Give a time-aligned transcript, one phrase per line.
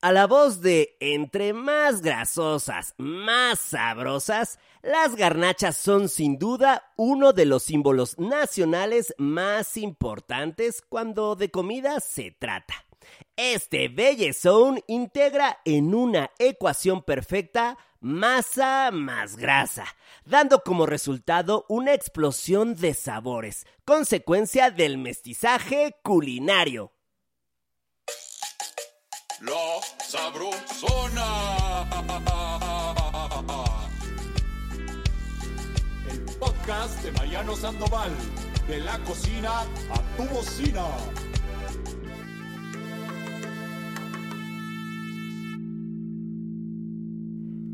[0.00, 7.32] A la voz de entre más grasosas, más sabrosas, las garnachas son sin duda uno
[7.32, 12.74] de los símbolos nacionales más importantes cuando de comida se trata.
[13.34, 19.84] Este bellezón integra en una ecuación perfecta masa más grasa,
[20.24, 26.92] dando como resultado una explosión de sabores, consecuencia del mestizaje culinario.
[29.40, 29.54] La
[30.04, 31.24] sabrosona.
[36.10, 38.10] El podcast de Mariano Sandoval,
[38.66, 40.84] de la cocina a tu bocina.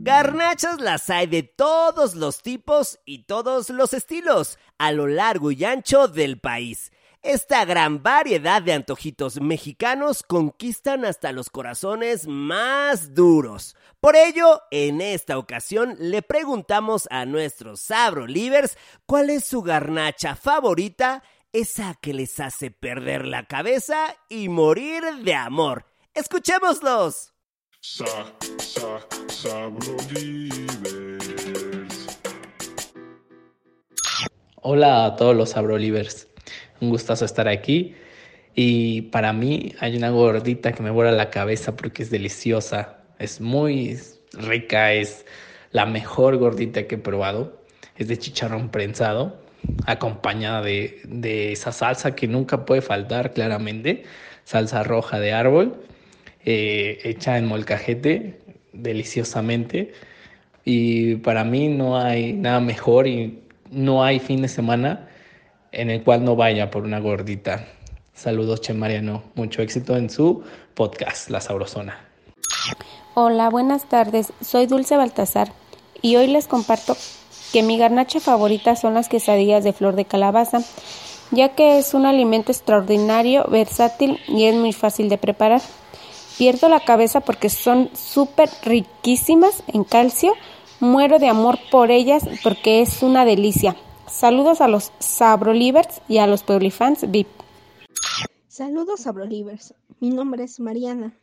[0.02, 5.64] Garnachas las hay de todos los tipos y todos los estilos a lo largo y
[5.64, 6.92] ancho del país.
[7.24, 13.76] Esta gran variedad de antojitos mexicanos conquistan hasta los corazones más duros.
[13.98, 20.36] Por ello, en esta ocasión le preguntamos a nuestros Sabro Livers cuál es su garnacha
[20.36, 21.22] favorita,
[21.54, 25.86] esa que les hace perder la cabeza y morir de amor.
[26.12, 27.32] ¡Escuchémoslos!
[27.80, 28.04] Sa,
[28.58, 32.18] sa, sabro livers.
[34.60, 36.33] Hola a todos los Sabrolivers.
[36.80, 37.94] Un gustazo estar aquí.
[38.54, 42.98] Y para mí hay una gordita que me vuela la cabeza porque es deliciosa.
[43.18, 43.98] Es muy
[44.32, 44.92] rica.
[44.92, 45.24] Es
[45.72, 47.60] la mejor gordita que he probado.
[47.96, 49.40] Es de chicharrón prensado,
[49.86, 54.04] acompañada de, de esa salsa que nunca puede faltar, claramente.
[54.44, 55.80] Salsa roja de árbol,
[56.44, 58.40] eh, hecha en molcajete,
[58.72, 59.92] deliciosamente.
[60.64, 65.08] Y para mí no hay nada mejor y no hay fin de semana
[65.74, 67.66] en el cual no vaya por una gordita.
[68.14, 69.22] Saludos, Che Mariano.
[69.34, 70.42] Mucho éxito en su
[70.74, 71.98] podcast, La Sabrosona.
[73.14, 74.32] Hola, buenas tardes.
[74.40, 75.52] Soy Dulce Baltasar
[76.02, 76.96] y hoy les comparto
[77.52, 80.60] que mi garnacha favorita son las quesadillas de flor de calabaza,
[81.30, 85.60] ya que es un alimento extraordinario, versátil y es muy fácil de preparar.
[86.38, 90.32] Pierdo la cabeza porque son súper riquísimas en calcio.
[90.80, 93.76] Muero de amor por ellas porque es una delicia.
[94.14, 97.26] Saludos a los Sabrolivers y a los Publifans VIP.
[98.46, 101.18] Saludos Sabrolivers, mi nombre es Mariana.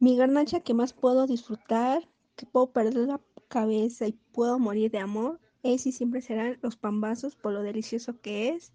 [0.00, 5.00] Mi garnacha que más puedo disfrutar, que puedo perder la cabeza y puedo morir de
[5.00, 8.72] amor, es y siempre serán los pambazos por lo delicioso que es.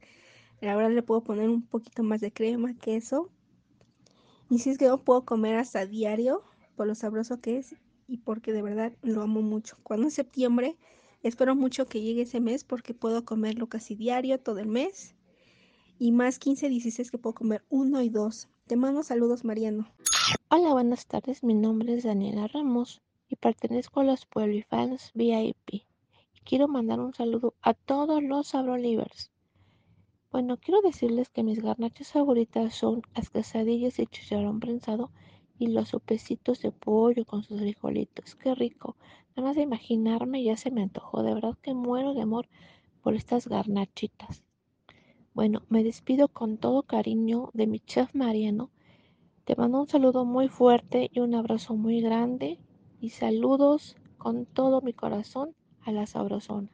[0.62, 3.32] La verdad le puedo poner un poquito más de crema, queso.
[4.52, 6.44] Y si es que no puedo comer hasta diario
[6.76, 7.76] por lo sabroso que es
[8.08, 9.78] y porque de verdad lo amo mucho.
[9.82, 10.78] Cuando es septiembre,
[11.24, 15.16] espero mucho que llegue ese mes porque puedo comerlo casi diario todo el mes
[15.98, 18.48] y más 15, 16 que puedo comer uno y dos.
[18.68, 19.92] Te mando saludos, Mariano.
[20.50, 21.44] Hola, buenas tardes.
[21.44, 25.74] Mi nombre es Daniela Ramos y pertenezco a los Pueblifans VIP.
[25.74, 25.86] Y
[26.46, 29.32] quiero mandar un saludo a todos los Sabrolivers.
[30.32, 35.12] Bueno, quiero decirles que mis garnachas favoritas son las quesadillas y chicharrón prensado
[35.58, 38.36] y los sopecitos de pollo con sus frijolitos.
[38.36, 38.96] Qué rico.
[39.36, 41.24] Nada más de imaginarme ya se me antojó.
[41.24, 42.48] De verdad que muero de amor
[43.02, 44.44] por estas garnachitas.
[45.34, 48.72] Bueno, me despido con todo cariño de mi chef Mariano.
[49.46, 52.60] Te mando un saludo muy fuerte y un abrazo muy grande.
[53.00, 56.70] Y saludos con todo mi corazón a la sabrosona.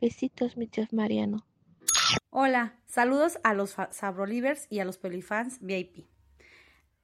[0.00, 1.44] Besitos, mi chef Mariano.
[2.30, 6.06] Hola, saludos a los Sabrolivers y a los Pelifans VIP.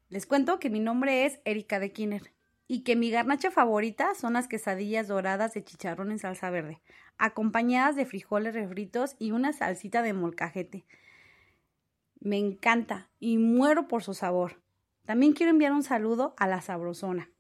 [0.09, 2.34] Les cuento que mi nombre es Erika de Kiner
[2.67, 6.81] y que mi garnacha favorita son las quesadillas doradas de chicharrón en salsa verde,
[7.19, 10.85] acompañadas de frijoles refritos y una salsita de molcajete.
[12.21, 14.63] Me encanta y muero por su sabor.
[15.05, 17.31] También quiero enviar un saludo a la sabrosona.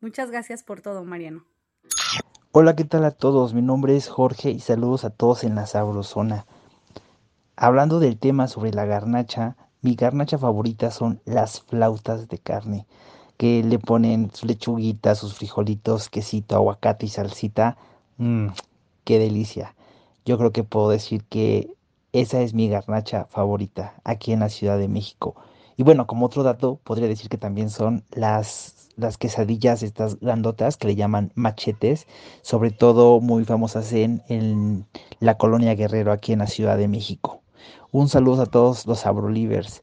[0.00, 1.46] Muchas gracias por todo, Mariano.
[2.52, 3.54] Hola, ¿qué tal a todos?
[3.54, 6.44] Mi nombre es Jorge y saludos a todos en la sabrosona.
[7.56, 12.86] Hablando del tema sobre la garnacha, mi garnacha favorita son las flautas de carne,
[13.42, 17.76] que le ponen su lechuguita, sus frijolitos, quesito, aguacate y salsita.
[18.18, 18.50] Mmm,
[19.02, 19.74] qué delicia.
[20.24, 21.74] Yo creo que puedo decir que
[22.12, 25.34] esa es mi garnacha favorita aquí en la Ciudad de México.
[25.76, 30.76] Y bueno, como otro dato, podría decir que también son las, las quesadillas, estas grandotas
[30.76, 32.06] que le llaman machetes,
[32.42, 34.86] sobre todo muy famosas en, en
[35.18, 37.42] la colonia Guerrero aquí en la Ciudad de México.
[37.90, 39.81] Un saludo a todos los Abrolivers.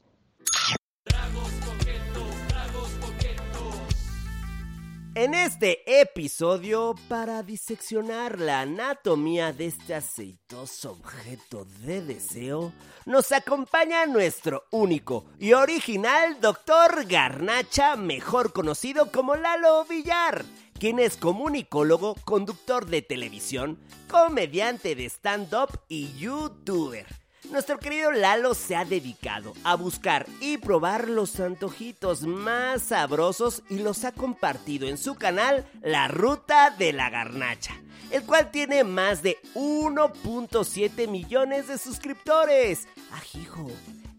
[5.20, 12.72] En este episodio, para diseccionar la anatomía de este aceitoso objeto de deseo,
[13.04, 20.42] nos acompaña nuestro único y original Doctor Garnacha, mejor conocido como Lalo Villar,
[20.78, 23.78] quien es comunicólogo, conductor de televisión,
[24.08, 27.19] comediante de stand-up y youtuber.
[27.48, 33.78] Nuestro querido Lalo se ha dedicado a buscar y probar los antojitos más sabrosos y
[33.78, 37.74] los ha compartido en su canal La Ruta de la Garnacha,
[38.10, 42.86] el cual tiene más de 1.7 millones de suscriptores.
[43.12, 43.68] ¡Ajijo!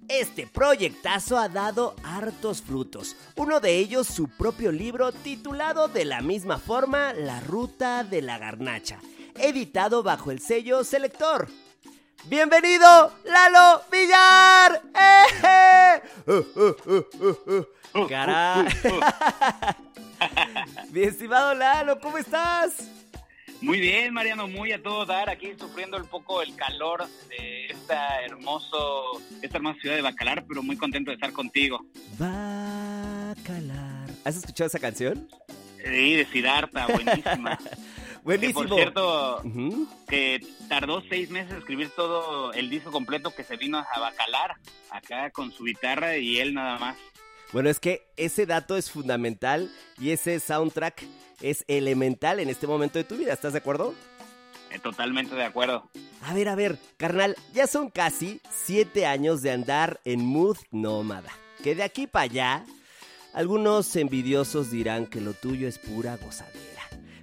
[0.10, 6.22] Este proyectazo ha dado hartos frutos, uno de ellos su propio libro titulado de la
[6.22, 9.00] misma forma La Ruta de la Garnacha,
[9.36, 11.48] editado bajo el sello Selector.
[12.26, 14.84] ¡Bienvenido, Lalo Villar!
[14.94, 16.02] ¡Eh!
[18.08, 18.68] ¡Caray!
[20.92, 22.88] Mi estimado Lalo, ¿cómo estás?
[23.62, 28.22] Muy bien, Mariano, muy a todo dar, aquí sufriendo un poco el calor de esta
[28.22, 31.80] hermoso, esta hermosa ciudad de Bacalar, pero muy contento de estar contigo.
[32.18, 34.10] Bacalar.
[34.24, 35.28] ¿Has escuchado esa canción?
[35.84, 37.58] Sí, de Siddhartha, buenísima.
[38.24, 38.62] Buenísimo.
[38.62, 39.44] Que, por cierto,
[40.08, 44.56] que tardó seis meses escribir todo el disco completo que se vino a Bacalar,
[44.90, 46.98] acá con su guitarra y él nada más.
[47.52, 49.70] Bueno, es que ese dato es fundamental
[50.00, 51.04] y ese soundtrack
[51.42, 53.94] es elemental en este momento de tu vida, ¿estás de acuerdo?
[54.70, 55.90] Eh, totalmente de acuerdo.
[56.22, 61.32] A ver, a ver, carnal, ya son casi siete años de andar en mood nómada.
[61.62, 62.66] Que de aquí para allá,
[63.34, 66.71] algunos envidiosos dirán que lo tuyo es pura gozadera.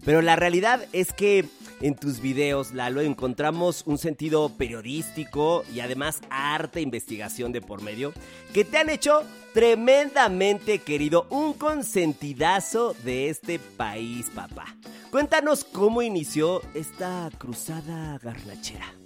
[0.05, 1.45] Pero la realidad es que
[1.81, 7.83] en tus videos, Lalo, encontramos un sentido periodístico y además arte e investigación de por
[7.83, 8.13] medio
[8.53, 9.23] que te han hecho
[9.55, 14.77] tremendamente querido, un consentidazo de este país, papá.
[15.11, 18.98] Cuéntanos cómo inició esta cruzada garnachera.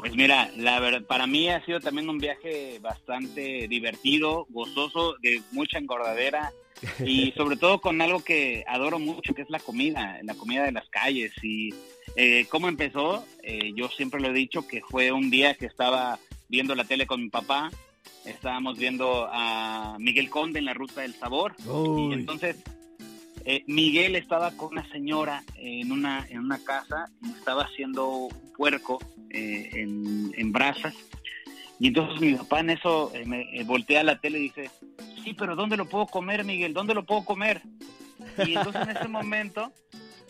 [0.00, 5.42] Pues mira, la verdad, para mí ha sido también un viaje bastante divertido, gozoso, de
[5.52, 6.52] mucha engordadera
[7.04, 10.72] y sobre todo con algo que adoro mucho, que es la comida, la comida de
[10.72, 11.32] las calles.
[11.42, 11.74] Y
[12.16, 16.18] eh, cómo empezó, eh, yo siempre lo he dicho que fue un día que estaba
[16.48, 17.70] viendo la tele con mi papá,
[18.24, 22.56] estábamos viendo a Miguel Conde en la Ruta del Sabor, y entonces
[23.44, 28.52] eh, Miguel estaba con una señora en una, en una casa y estaba haciendo un
[28.56, 28.98] puerco
[29.30, 30.94] en, en brasas.
[31.78, 34.70] Y entonces mi papá en eso me voltea a la tele y dice,
[35.24, 36.74] sí, pero ¿dónde lo puedo comer, Miguel?
[36.74, 37.62] ¿Dónde lo puedo comer?
[38.46, 39.72] Y entonces en ese momento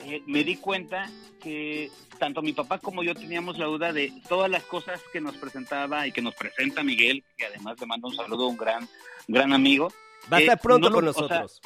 [0.05, 1.11] eh, me di cuenta
[1.43, 5.37] que tanto mi papá como yo teníamos la duda de todas las cosas que nos
[5.37, 8.89] presentaba y que nos presenta Miguel, que además le mando un saludo, un gran,
[9.27, 9.93] gran amigo.
[10.31, 11.61] Va a estar eh, pronto con nosotros.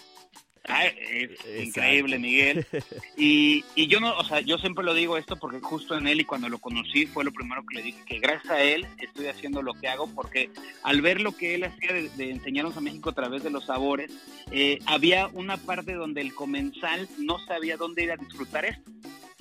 [0.64, 2.66] Es increíble, Miguel.
[3.16, 6.20] Y, y, yo no, o sea, yo siempre lo digo esto porque justo en él
[6.20, 9.28] y cuando lo conocí fue lo primero que le dije, que gracias a él estoy
[9.28, 10.50] haciendo lo que hago porque
[10.82, 14.10] al ver lo que él hacía de, enseñarnos a México a través de los sabores,
[14.50, 18.90] eh, había una parte donde el comensal no sabía dónde ir a disfrutar esto.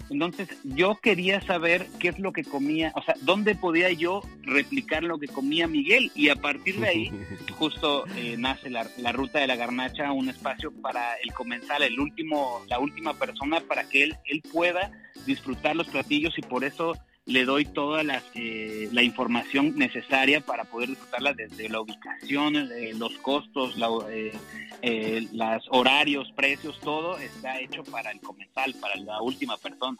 [0.09, 5.03] Entonces yo quería saber qué es lo que comía, o sea, dónde podía yo replicar
[5.03, 6.11] lo que comía Miguel.
[6.15, 7.11] Y a partir de ahí
[7.57, 12.63] justo eh, nace la, ruta de la garnacha, un espacio para el comensal, el último,
[12.69, 14.91] la última persona para que él, él pueda
[15.25, 20.65] disfrutar los platillos y por eso le doy toda la, eh, la información necesaria para
[20.65, 27.59] poder disfrutarla desde la ubicación, eh, los costos, la, eh, los horarios, precios, todo está
[27.59, 29.97] hecho para el comensal, para la última persona.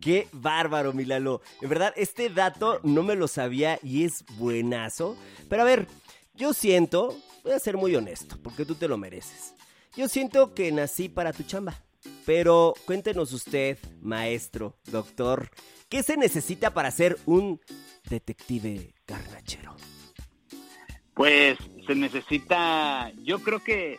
[0.00, 1.42] Qué bárbaro, Milalo.
[1.60, 5.16] En verdad, este dato no me lo sabía y es buenazo.
[5.48, 5.86] Pero a ver,
[6.34, 9.54] yo siento, voy a ser muy honesto, porque tú te lo mereces.
[9.96, 11.82] Yo siento que nací para tu chamba.
[12.24, 15.50] Pero cuéntenos usted, maestro, doctor,
[15.90, 17.60] ¿qué se necesita para ser un
[18.08, 19.76] detective garnachero?
[21.12, 23.98] Pues se necesita, yo creo que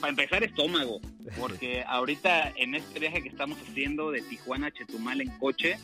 [0.00, 1.00] para empezar estómago,
[1.38, 5.76] porque ahorita en este viaje que estamos haciendo de Tijuana a Chetumal en coche,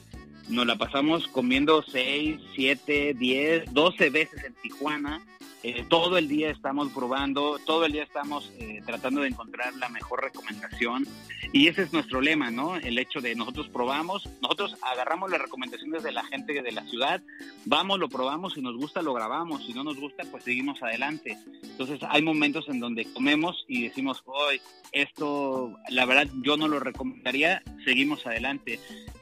[0.48, 5.20] nos la pasamos comiendo 6, 7, 10, 12 veces en Tijuana
[5.68, 9.88] eh, todo el día estamos probando, todo el día estamos eh, tratando de encontrar la
[9.88, 11.04] mejor recomendación
[11.52, 12.76] y ese es nuestro lema, ¿no?
[12.76, 17.20] El hecho de nosotros probamos, nosotros agarramos las recomendaciones de la gente de la ciudad,
[17.64, 21.36] vamos, lo probamos, si nos gusta lo grabamos, si no nos gusta pues seguimos adelante.
[21.64, 24.60] Entonces hay momentos en donde comemos y decimos, hoy
[24.92, 28.78] esto la verdad yo no lo recomendaría, seguimos adelante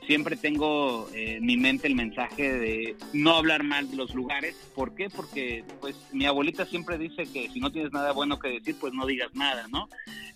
[0.07, 4.55] siempre tengo eh, en mi mente el mensaje de no hablar mal de los lugares.
[4.75, 5.09] ¿Por qué?
[5.09, 8.93] Porque pues mi abuelita siempre dice que si no tienes nada bueno que decir, pues
[8.93, 9.89] no digas nada, ¿no?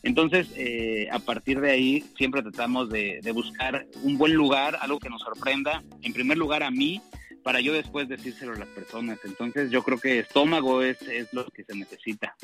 [0.03, 4.99] Entonces, eh, a partir de ahí, siempre tratamos de, de buscar un buen lugar, algo
[4.99, 7.01] que nos sorprenda, en primer lugar a mí,
[7.43, 9.19] para yo después decírselo a las personas.
[9.25, 12.35] Entonces yo creo que estómago es, es lo que se necesita.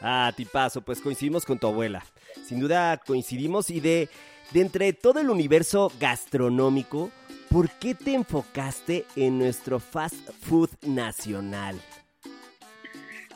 [0.00, 2.04] Ah, tipazo, pues coincidimos con tu abuela.
[2.44, 4.08] Sin duda coincidimos y de,
[4.52, 7.10] de entre todo el universo gastronómico,
[7.48, 11.80] ¿por qué te enfocaste en nuestro fast food nacional?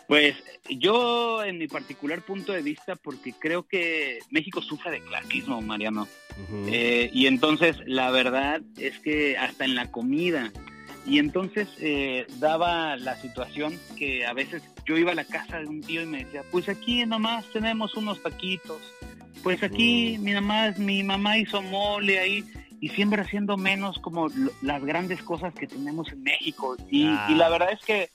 [0.07, 0.37] Pues
[0.69, 6.07] yo en mi particular punto de vista, porque creo que México sufre de clasismo, Mariano.
[6.67, 10.53] Eh, y entonces la verdad es que hasta en la comida.
[11.07, 15.67] Y entonces eh, daba la situación que a veces yo iba a la casa de
[15.67, 18.81] un tío y me decía, pues aquí nomás tenemos unos taquitos.
[19.45, 22.45] Pues aquí mi mamá, mi mamá hizo mole ahí
[22.81, 24.29] y siempre haciendo menos como
[24.63, 26.77] las grandes cosas que tenemos en México.
[26.91, 27.29] Y, Ah.
[27.31, 28.09] y la verdad es que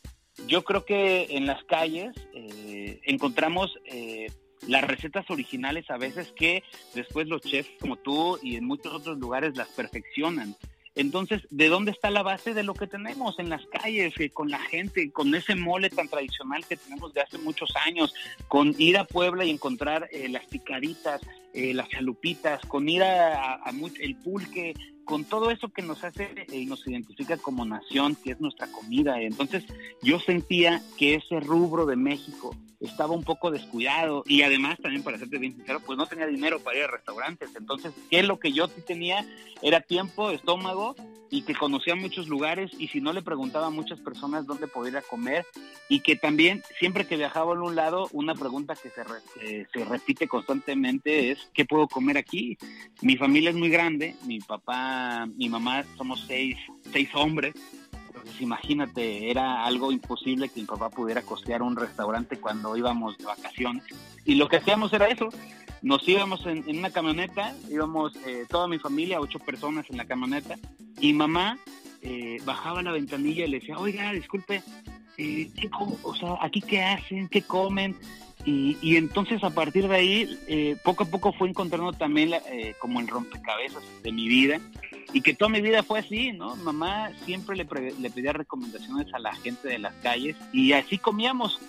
[0.48, 4.32] yo creo que en las calles eh, encontramos eh,
[4.68, 6.64] las recetas originales a veces que
[6.96, 10.56] después los chefs como tú y en muchos otros lugares las perfeccionan.
[11.00, 14.50] Entonces, ¿de dónde está la base de lo que tenemos en las calles, eh, con
[14.50, 18.14] la gente, con ese mole tan tradicional que tenemos de hace muchos años,
[18.50, 21.22] con ir a Puebla y encontrar eh, las picaditas,
[21.54, 24.74] eh, las chalupitas, con ir a, a- el pulque,
[25.06, 28.68] con todo eso que nos hace eh, y nos identifica como nación, que es nuestra
[28.68, 29.22] comida.
[29.22, 29.64] Entonces,
[30.02, 35.18] yo sentía que ese rubro de México estaba un poco descuidado y además también para
[35.18, 37.50] serte bien sincero pues no tenía dinero para ir a restaurantes.
[37.56, 39.26] Entonces qué es lo que yo sí tenía
[39.62, 40.96] era tiempo estómago
[41.32, 44.94] y que conocía muchos lugares y si no le preguntaba a muchas personas dónde poder
[44.94, 45.46] ir a comer
[45.88, 49.04] y que también siempre que viajaba a un lado una pregunta que se,
[49.36, 52.58] que se repite constantemente es ¿qué puedo comer aquí?
[53.02, 56.58] Mi familia es muy grande, mi papá, mi mamá somos seis,
[56.92, 57.54] seis hombres
[58.20, 63.26] entonces imagínate, era algo imposible que mi papá pudiera costear un restaurante cuando íbamos de
[63.26, 63.84] vacaciones.
[64.26, 65.30] Y lo que hacíamos era eso,
[65.82, 70.56] nos íbamos en, una camioneta, íbamos eh, toda mi familia, ocho personas en la camioneta,
[71.00, 71.58] y mamá
[72.02, 74.62] eh, bajaba la ventanilla y le decía, oiga, disculpe,
[75.18, 75.70] eh, ¿qué
[76.04, 77.28] o sea, ¿aquí qué hacen?
[77.28, 77.96] ¿Qué comen?
[78.46, 82.42] Y, y entonces a partir de ahí, eh, poco a poco fue encontrando también la-
[82.50, 84.62] eh, como el rompecabezas de mi vida
[85.14, 86.56] y que toda mi vida fue así, ¿no?
[86.58, 87.66] Mamá siempre le,
[88.00, 91.60] le pedía recomendaciones a la gente de las calles y así comíamos.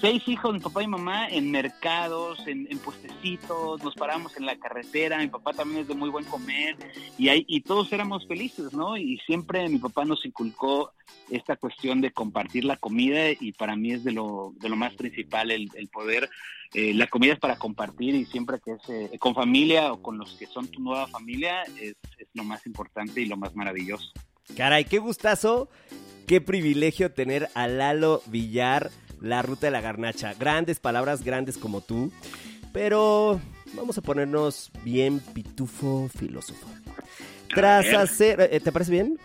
[0.00, 4.56] Seis hijos, mi papá y mamá, en mercados, en, en puestecitos, nos parábamos en la
[4.56, 6.76] carretera, mi papá también es de muy buen comer
[7.16, 8.96] y, ahí, y todos éramos felices, ¿no?
[8.98, 10.92] Y siempre mi papá nos inculcó
[11.30, 14.94] esta cuestión de compartir la comida y para mí es de lo, de lo más
[14.94, 16.28] principal el, el poder,
[16.74, 20.18] eh, la comida es para compartir y siempre que es eh, con familia o con
[20.18, 24.10] los que son tu nueva familia es, es lo más importante y lo más maravilloso.
[24.56, 25.70] Caray, qué gustazo,
[26.26, 30.34] qué privilegio tener a Lalo Villar, la ruta de la garnacha.
[30.34, 32.12] Grandes palabras, grandes como tú.
[32.72, 33.40] Pero
[33.74, 36.66] vamos a ponernos bien pitufo filósofo.
[37.54, 38.40] Tras hacer...
[38.50, 39.18] eh, ¿Te parece bien?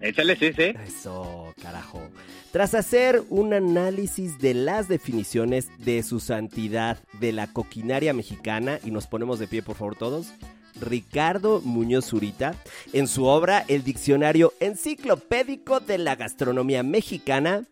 [0.00, 0.74] Échale, sí, sí.
[0.86, 2.00] Eso, carajo.
[2.52, 8.90] Tras hacer un análisis de las definiciones de su santidad de la coquinaria mexicana, y
[8.90, 10.28] nos ponemos de pie por favor todos,
[10.80, 12.54] Ricardo Muñoz Zurita,
[12.92, 17.64] en su obra El Diccionario Enciclopédico de la Gastronomía Mexicana,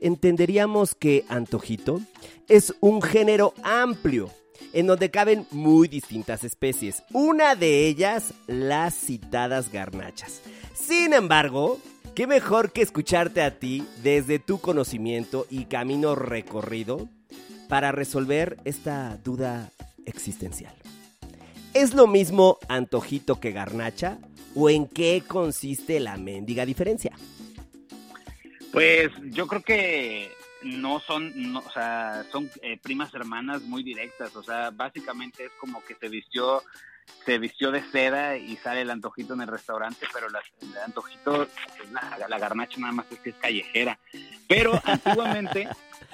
[0.00, 2.00] entenderíamos que antojito
[2.48, 4.30] es un género amplio
[4.72, 10.40] en donde caben muy distintas especies, una de ellas las citadas garnachas.
[10.74, 11.78] Sin embargo,
[12.14, 17.08] qué mejor que escucharte a ti desde tu conocimiento y camino recorrido
[17.68, 19.70] para resolver esta duda
[20.06, 20.74] existencial.
[21.74, 24.18] ¿Es lo mismo antojito que garnacha?
[24.54, 27.12] ¿O en qué consiste la mendiga diferencia?
[28.72, 30.30] Pues yo creo que
[30.62, 35.52] no son, no, o sea, son eh, primas hermanas muy directas, o sea, básicamente es
[35.60, 36.62] como que se vistió,
[37.26, 41.46] se vistió de seda y sale el antojito en el restaurante, pero la- el antojito,
[41.92, 43.98] la, la garnacha nada más es que es callejera.
[44.48, 45.68] Pero antiguamente,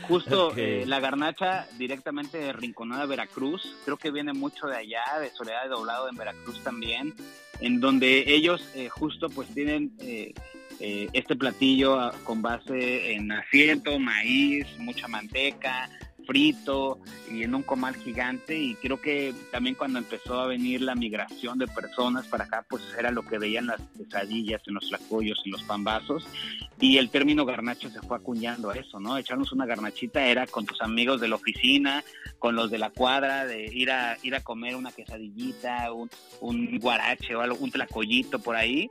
[0.08, 5.30] justo eh, la garnacha directamente de Rinconada, Veracruz, creo que viene mucho de allá, de
[5.30, 7.14] Soledad de Doblado en Veracruz también,
[7.60, 10.32] en donde ellos eh, justo pues tienen eh,
[10.80, 15.90] eh, este platillo ah, con base en asiento, maíz, mucha manteca,
[16.26, 16.98] frito
[17.30, 21.58] y en un comal gigante y creo que también cuando empezó a venir la migración
[21.58, 25.50] de personas para acá pues era lo que veían las quesadillas en los tlacoyos y
[25.50, 26.26] los pambazos
[26.80, 29.18] y el término garnacha se fue acuñando a eso, ¿no?
[29.18, 32.02] Echarnos una garnachita era con tus amigos de la oficina,
[32.38, 36.08] con los de la cuadra, de ir a ir a comer una quesadillita, un,
[36.40, 38.90] un guarache o algo, un tlacoyito por ahí,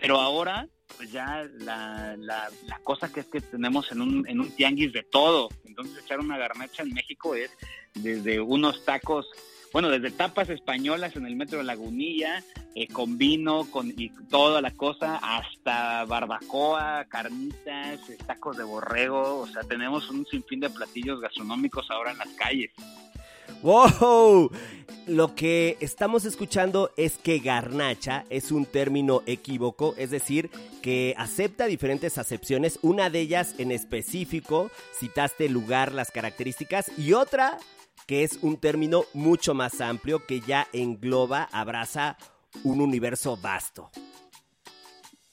[0.00, 4.40] pero ahora pues ya la, la, la cosa que es que tenemos en un, en
[4.40, 5.48] un tianguis de todo.
[5.64, 7.50] Entonces echar una garnacha en México es
[7.94, 9.26] desde unos tacos,
[9.72, 14.60] bueno, desde tapas españolas en el metro de Lagunilla, eh, con vino, con y toda
[14.60, 20.70] la cosa, hasta barbacoa, carnitas, eh, tacos de borrego, o sea, tenemos un sinfín de
[20.70, 22.70] platillos gastronómicos ahora en las calles.
[23.64, 24.50] ¡Wow!
[25.06, 30.50] Lo que estamos escuchando es que garnacha es un término equívoco, es decir,
[30.82, 37.14] que acepta diferentes acepciones, una de ellas en específico, citaste el lugar, las características, y
[37.14, 37.56] otra
[38.06, 42.18] que es un término mucho más amplio que ya engloba, abraza
[42.64, 43.90] un universo vasto.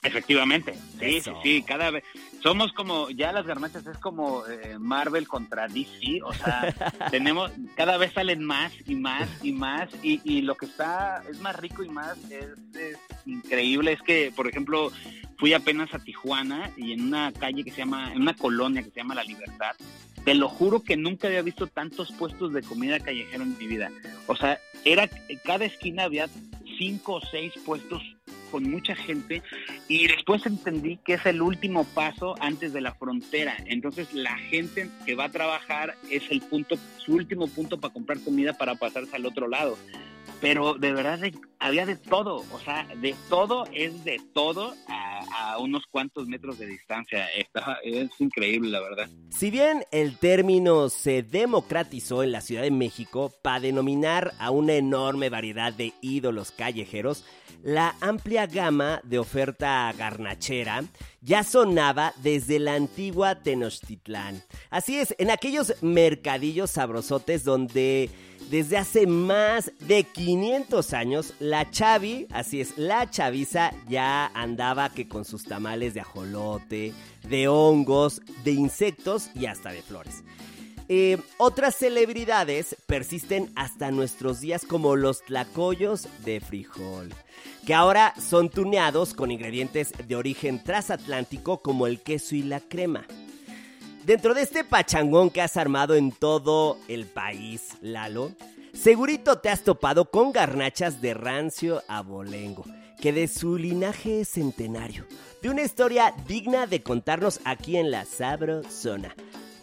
[0.03, 1.39] Efectivamente, sí, Eso.
[1.43, 2.03] sí, sí, cada vez
[2.41, 6.73] somos como, ya las garnachas es como eh, Marvel contra DC, o sea,
[7.11, 11.39] tenemos, cada vez salen más y más y más, y, y lo que está, es
[11.39, 14.91] más rico y más, es, es increíble, es que, por ejemplo,
[15.37, 18.89] fui apenas a Tijuana y en una calle que se llama, en una colonia que
[18.89, 19.75] se llama La Libertad,
[20.25, 23.91] te lo juro que nunca había visto tantos puestos de comida callejera en mi vida,
[24.25, 25.07] o sea, era,
[25.43, 26.27] cada esquina había
[26.79, 28.01] cinco o seis puestos
[28.51, 29.41] con mucha gente
[29.87, 33.55] y después entendí que es el último paso antes de la frontera.
[33.65, 38.19] Entonces la gente que va a trabajar es el punto, su último punto para comprar
[38.19, 39.77] comida para pasarse al otro lado.
[40.41, 41.19] Pero de verdad
[41.59, 46.65] había de todo, o sea, de todo es de todo a, unos cuantos metros de
[46.65, 47.27] distancia.
[47.83, 49.09] Es increíble, la verdad.
[49.29, 54.73] Si bien el término se democratizó en la Ciudad de México para denominar a una
[54.73, 57.23] enorme variedad de ídolos callejeros,
[57.63, 60.83] la amplia gama de oferta garnachera
[61.21, 64.41] ya sonaba desde la antigua Tenochtitlán.
[64.71, 68.09] Así es, en aquellos mercadillos sabrosotes donde
[68.51, 75.07] desde hace más de 500 años la Chavi, así es, la chaviza ya andaba que
[75.07, 76.93] con sus tamales de ajolote,
[77.23, 80.23] de hongos, de insectos y hasta de flores.
[80.89, 87.13] Eh, otras celebridades persisten hasta nuestros días como los tlacoyos de frijol,
[87.65, 93.05] que ahora son tuneados con ingredientes de origen transatlántico como el queso y la crema.
[94.03, 98.31] Dentro de este pachangón que has armado en todo el país, Lalo,
[98.73, 102.65] segurito te has topado con garnachas de rancio abolengo,
[102.99, 105.05] que de su linaje es centenario,
[105.43, 109.15] de una historia digna de contarnos aquí en la Sabrosona.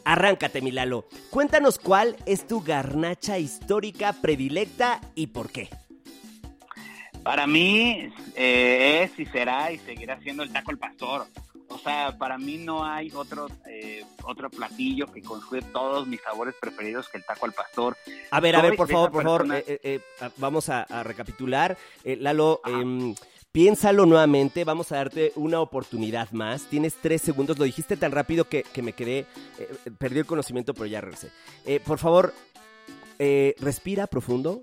[0.05, 1.09] Arráncate, mi Lalo.
[1.31, 5.69] Cuéntanos cuál es tu garnacha histórica predilecta y por qué.
[7.25, 11.27] Para mí eh, es y será y seguirá siendo el taco al pastor.
[11.71, 16.55] O sea, para mí no hay otro eh, otro platillo que conjugue todos mis sabores
[16.61, 17.97] preferidos que el taco al pastor.
[18.31, 21.03] A ver, a ver, por favor, por favor, persona- eh, eh, eh, vamos a, a
[21.03, 21.77] recapitular.
[22.05, 23.15] Eh, Lalo, em,
[23.53, 26.63] piénsalo nuevamente, vamos a darte una oportunidad más.
[26.65, 29.27] Tienes tres segundos, lo dijiste tan rápido que, que me quedé,
[29.59, 31.31] eh, perdí el conocimiento, pero ya regresé.
[31.85, 32.33] Por favor,
[33.19, 34.63] eh, respira profundo.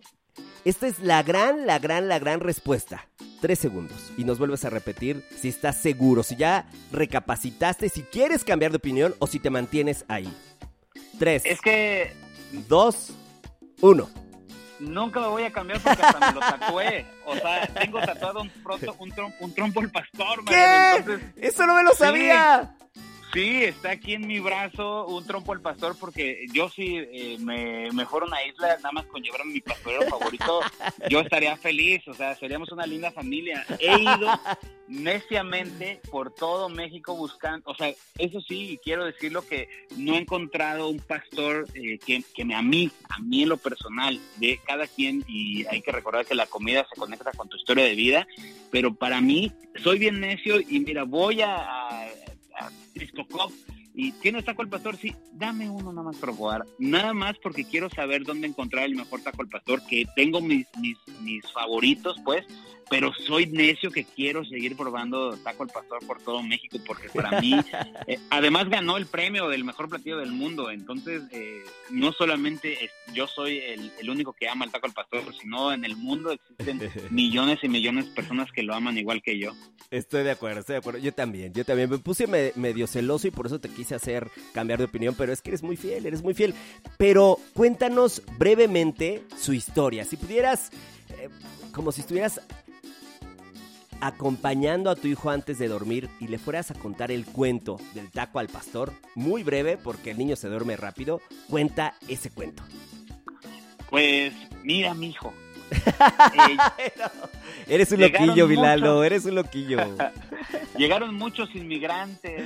[0.65, 3.07] Esta es la gran, la gran, la gran respuesta.
[3.39, 4.11] Tres segundos.
[4.17, 8.77] Y nos vuelves a repetir si estás seguro, si ya recapacitaste, si quieres cambiar de
[8.77, 10.31] opinión o si te mantienes ahí.
[11.19, 11.43] Tres.
[11.45, 12.13] Es que
[12.67, 13.11] Dos.
[13.81, 14.09] Uno.
[14.79, 17.05] nunca me voy a cambiar porque hasta me lo tatué.
[17.25, 20.43] O sea, tengo tatuado un, proto- un, trom- un trompo al pastor.
[20.47, 20.95] ¿Qué?
[20.97, 22.74] Entonces- Eso no me lo sabía.
[23.35, 27.91] Sí, está aquí en mi brazo un trompo al pastor porque yo sí eh, me
[27.91, 30.61] mejor una isla nada más con llevar a mi pastorero favorito,
[31.09, 33.65] yo estaría feliz, o sea, seríamos una linda familia.
[33.77, 34.39] He ido
[34.87, 39.67] neciamente por todo México buscando, o sea, eso sí, quiero decirlo que
[39.97, 43.57] no he encontrado un pastor eh, que, que me a mí, a mí en lo
[43.57, 47.57] personal, de cada quien, y hay que recordar que la comida se conecta con tu
[47.57, 48.27] historia de vida,
[48.71, 49.51] pero para mí,
[49.83, 52.05] soy bien necio y mira, voy a, a,
[52.59, 53.51] a Club
[53.95, 54.97] y ¿tienes taco al pastor?
[54.97, 56.65] Sí, dame uno nada más para probar.
[56.79, 60.67] Nada más porque quiero saber dónde encontrar el mejor taco al pastor, que tengo mis,
[60.79, 62.45] mis, mis favoritos, pues,
[62.87, 67.41] pero soy necio que quiero seguir probando taco al pastor por todo México, porque para
[67.41, 67.53] mí,
[68.07, 72.91] eh, además ganó el premio del mejor platillo del mundo, entonces eh, no solamente es-
[73.13, 76.31] yo soy el, el único que ama el taco al pastor, sino en el mundo
[76.31, 76.79] existen
[77.11, 79.53] millones y millones de personas que lo aman igual que yo.
[79.91, 80.99] Estoy de acuerdo, estoy de acuerdo.
[80.99, 81.89] Yo también, yo también.
[81.89, 85.31] Me puse me- medio celoso y por eso te quise hacer cambiar de opinión, pero
[85.31, 86.53] es que eres muy fiel, eres muy fiel.
[86.97, 90.05] Pero cuéntanos brevemente su historia.
[90.05, 90.71] Si pudieras,
[91.09, 91.29] eh,
[91.71, 92.41] como si estuvieras
[94.01, 98.11] acompañando a tu hijo antes de dormir y le fueras a contar el cuento del
[98.11, 102.63] taco al pastor, muy breve porque el niño se duerme rápido, cuenta ese cuento.
[103.89, 105.33] Pues mira, mijo.
[105.71, 106.57] Eh,
[107.67, 109.05] Eres un loquillo, Vilalo, muchos.
[109.05, 109.79] eres un loquillo.
[110.77, 112.43] llegaron muchos inmigrantes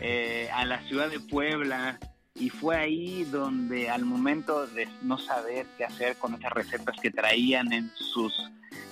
[0.00, 1.98] eh, a la ciudad de Puebla.
[2.34, 7.10] Y fue ahí donde al momento de no saber qué hacer con esas recetas que
[7.10, 8.32] traían en sus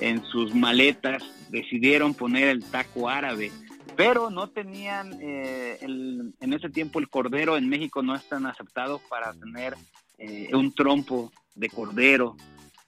[0.01, 3.51] en sus maletas decidieron poner el taco árabe.
[3.97, 8.45] Pero no tenían eh, el, en ese tiempo el cordero en México no es tan
[8.47, 9.75] aceptado para tener
[10.19, 12.37] eh, un trompo de cordero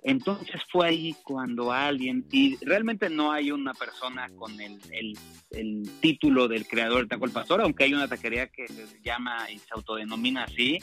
[0.09, 4.81] entonces fue ahí cuando alguien, y realmente no hay una persona con el,
[5.51, 9.51] el, título del creador del taco al pastor, aunque hay una taquería que se llama
[9.51, 10.79] y se autodenomina así,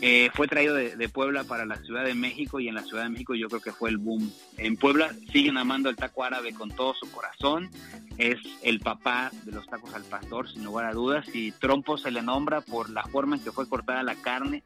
[0.00, 3.10] eh, fue traído de, Puebla para la Ciudad de México y en la Ciudad de
[3.10, 4.32] México yo creo que fue el boom.
[4.56, 7.70] En Puebla siguen amando el taco árabe con todo su corazón.
[8.18, 11.26] Es el papá de los tacos al pastor, sin lugar a dudas.
[11.32, 14.64] Y trompo se le nombra por la forma en que fue cortada la carne,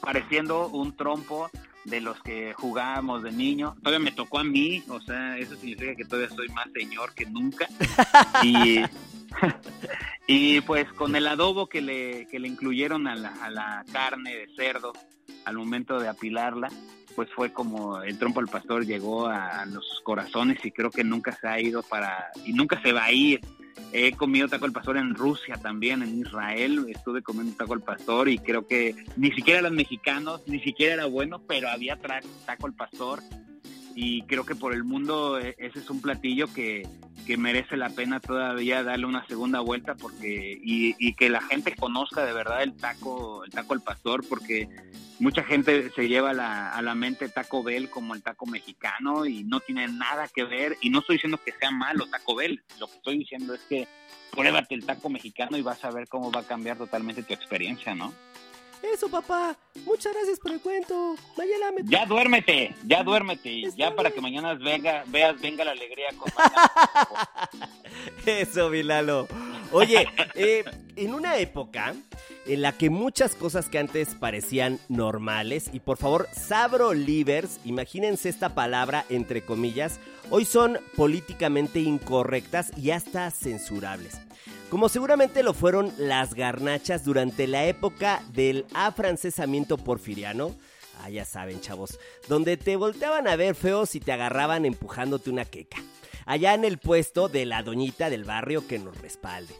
[0.00, 1.50] pareciendo un trompo
[1.84, 3.76] de los que jugábamos de niño.
[3.82, 7.26] Todavía me tocó a mí, o sea, eso significa que todavía soy más señor que
[7.26, 7.68] nunca.
[8.42, 8.80] y,
[10.26, 14.36] y pues con el adobo que le, que le incluyeron a la, a la carne
[14.36, 14.92] de cerdo
[15.44, 16.68] al momento de apilarla,
[17.14, 21.32] pues fue como el trompo al pastor llegó a, los corazones y creo que nunca
[21.32, 23.40] se ha ido para, y nunca se va a ir.
[23.92, 28.28] He comido taco al pastor en Rusia también, en Israel, estuve comiendo taco al pastor
[28.28, 32.74] y creo que ni siquiera eran mexicanos, ni siquiera era bueno, pero había taco al
[32.74, 33.20] pastor.
[33.96, 36.86] Y creo que por el mundo e, ese es un platillo que,
[37.26, 41.74] que merece la pena todavía darle una segunda vuelta porque y, y, que la gente
[41.74, 44.68] conozca de verdad el taco el taco al pastor porque
[45.20, 49.44] mucha gente se lleva la, a la mente Taco Bell como el taco mexicano y
[49.44, 52.88] no tiene nada que ver y no estoy diciendo que sea malo Taco Bell lo
[52.88, 53.86] que estoy diciendo es que
[54.32, 57.94] pruébate el taco mexicano y vas a ver cómo va a cambiar totalmente tu experiencia
[57.94, 58.12] no
[58.82, 59.56] eso, papá.
[59.84, 61.14] Muchas gracias por el cuento.
[61.36, 61.82] Mañana me...
[61.84, 63.70] Ya duérmete, ya duérmete.
[63.76, 66.30] ya para que mañana venga, veas, venga la alegría con
[68.26, 69.28] Eso, Vilalo.
[69.72, 70.64] Oye, eh,
[70.96, 71.94] en una época
[72.46, 78.28] en la que muchas cosas que antes parecían normales, y por favor, sabro livers, imagínense
[78.28, 80.00] esta palabra entre comillas,
[80.30, 84.18] hoy son políticamente incorrectas y hasta censurables
[84.70, 90.54] como seguramente lo fueron las garnachas durante la época del afrancesamiento porfiriano.
[91.02, 91.98] Ah, ya saben, chavos,
[92.28, 95.78] donde te volteaban a ver feos y te agarraban empujándote una queca.
[96.24, 99.54] Allá en el puesto de la doñita del barrio que nos respalde.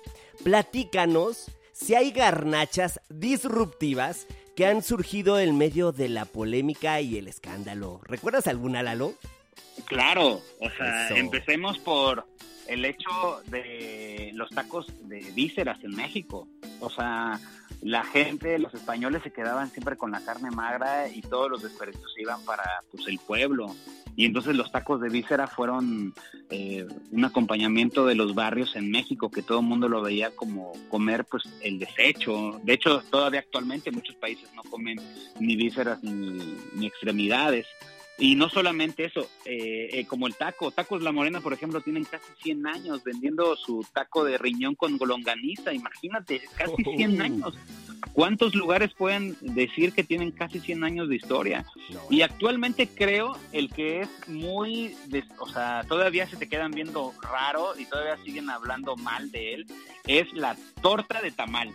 [0.45, 7.29] Platícanos si hay garnachas disruptivas que han surgido en medio de la polémica y el
[7.29, 8.01] escándalo.
[8.05, 9.15] ¿Recuerdas alguna, Lalo?
[9.87, 12.27] Claro, o sea, empecemos por
[12.67, 16.47] el hecho de los tacos de vísceras en México.
[16.81, 17.41] O sea,
[17.83, 22.13] la gente, los españoles se quedaban siempre con la carne magra y todos los desperdicios
[22.19, 23.75] iban para pues, el pueblo.
[24.17, 26.13] Y entonces los tacos de víscera fueron
[26.51, 30.73] eh, un acompañamiento de los barrios en México, que todo el mundo lo veía como
[30.91, 32.61] comer pues el desecho.
[32.65, 35.01] De hecho, todavía actualmente muchos países no comen
[35.39, 37.67] ni vísceras ni extremidades.
[38.21, 42.05] Y no solamente eso, eh, eh, como el taco, Tacos La Morena, por ejemplo, tienen
[42.05, 47.55] casi 100 años vendiendo su taco de riñón con golonganiza, imagínate, casi 100 años.
[48.13, 51.65] ¿Cuántos lugares pueden decir que tienen casi 100 años de historia?
[52.11, 54.95] Y actualmente creo el que es muy,
[55.39, 59.67] o sea, todavía se te quedan viendo raro y todavía siguen hablando mal de él,
[60.07, 61.73] es la torta de tamal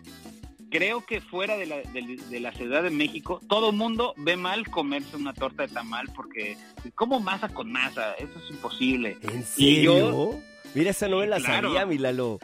[0.70, 5.16] creo que fuera de la, de, la Ciudad de México, todo mundo ve mal comerse
[5.16, 6.58] una torta de tamal porque
[6.96, 9.18] como masa con masa, eso es imposible.
[9.22, 10.40] ¿En serio?
[10.74, 12.40] Mira, esa novela sabía, Milalo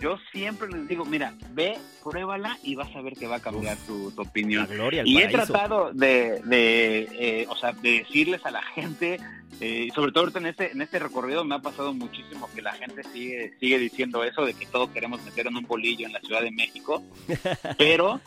[0.00, 3.76] yo siempre les digo, mira, ve, pruébala y vas a ver que va a cambiar
[3.86, 4.68] tu, opinión.
[5.04, 9.20] y he tratado de, de eh, o sea, de decirles a la gente,
[9.60, 13.02] eh, sobre todo en este, en este recorrido me ha pasado muchísimo que la gente
[13.04, 16.42] sigue, sigue diciendo eso, de que todos queremos meter en un bolillo en la Ciudad
[16.42, 17.02] de México,
[17.78, 18.20] pero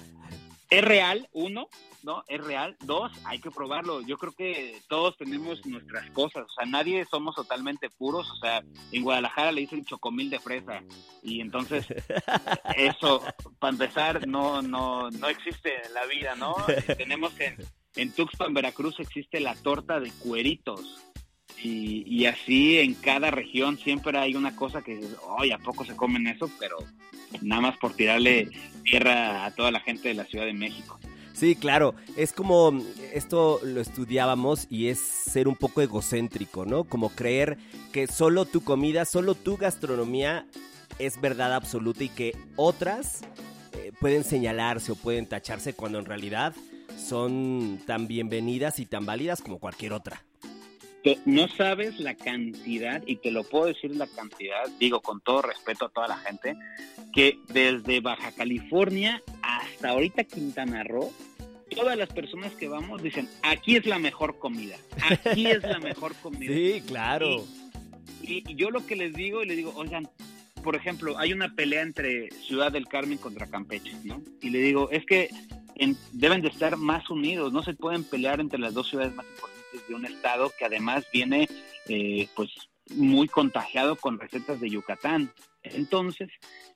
[0.69, 1.67] es real, uno,
[2.03, 2.23] ¿no?
[2.27, 2.77] Es real.
[2.81, 4.01] Dos, hay que probarlo.
[4.01, 8.63] Yo creo que todos tenemos nuestras cosas, o sea, nadie somos totalmente puros, o sea,
[8.91, 10.83] en Guadalajara le dicen chocomil de fresa
[11.23, 11.85] y entonces
[12.77, 13.21] eso,
[13.59, 16.55] para empezar, no, no, no existe en la vida, ¿no?
[16.97, 17.57] Tenemos en,
[17.95, 21.04] en Tuxpan, Veracruz, existe la torta de cueritos.
[21.61, 24.99] Y, y, así en cada región siempre hay una cosa que,
[25.39, 26.49] oye, ¿a poco se comen eso?
[26.59, 26.77] Pero
[27.41, 28.49] nada más por tirarle
[28.83, 30.99] tierra a toda la gente de la Ciudad de México.
[31.33, 32.81] Sí, claro, es como
[33.13, 36.85] esto lo estudiábamos y es ser un poco egocéntrico, ¿no?
[36.85, 37.57] Como creer
[37.91, 40.45] que solo tu comida, solo tu gastronomía
[40.97, 43.23] es verdad absoluta y que otras
[43.73, 46.55] eh, pueden señalarse o pueden tacharse cuando en realidad
[46.97, 50.23] son tan bienvenidas y tan válidas como cualquier otra.
[51.25, 55.85] No sabes la cantidad, y te lo puedo decir la cantidad, digo con todo respeto
[55.85, 56.55] a toda la gente,
[57.13, 61.13] que desde Baja California hasta ahorita Quintana Roo,
[61.75, 64.77] todas las personas que vamos dicen, aquí es la mejor comida,
[65.25, 66.53] aquí es la mejor comida.
[66.53, 67.43] Sí, claro.
[68.23, 70.07] Y, y yo lo que les digo, y les digo, oigan,
[70.63, 74.21] por ejemplo, hay una pelea entre Ciudad del Carmen contra Campeche, ¿no?
[74.41, 75.29] Y le digo, es que
[75.75, 79.25] en- deben de estar más unidos, no se pueden pelear entre las dos ciudades más
[79.27, 79.54] importantes
[79.87, 81.47] de un estado que además viene,
[81.87, 82.49] eh, pues,
[82.89, 85.33] muy contagiado con recetas de Yucatán.
[85.73, 86.29] Entonces,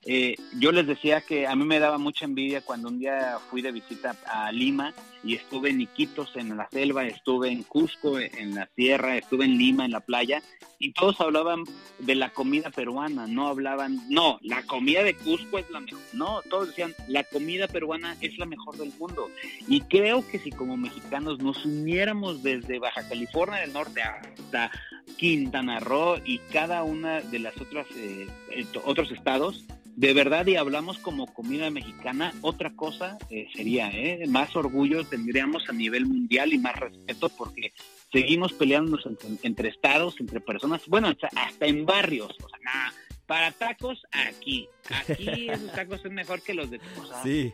[0.05, 3.61] eh, yo les decía que a mí me daba mucha envidia cuando un día fui
[3.61, 8.55] de visita a Lima y estuve en Iquitos, en la selva, estuve en Cusco, en
[8.55, 10.41] la sierra, estuve en Lima, en la playa,
[10.79, 11.65] y todos hablaban
[11.99, 16.41] de la comida peruana, no hablaban, no, la comida de Cusco es la mejor, no,
[16.49, 19.29] todos decían, la comida peruana es la mejor del mundo.
[19.67, 24.71] Y creo que si como mexicanos nos uniéramos desde Baja California del Norte hasta
[25.17, 29.65] Quintana Roo y cada una de las otras eh, eh, otros estados,
[29.95, 34.25] de verdad y hablamos como comida mexicana, otra cosa eh, sería, ¿eh?
[34.27, 37.73] más orgullo tendríamos a nivel mundial y más respeto porque
[38.11, 42.93] seguimos peleándonos entre, entre estados, entre personas, bueno, hasta, hasta en barrios, o sea, nada,
[43.29, 47.53] para tacos aquí, aquí esos tacos son mejor que los de o sea, Sí.